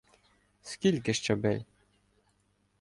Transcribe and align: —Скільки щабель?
—Скільки 0.63 1.13
щабель? 1.13 1.61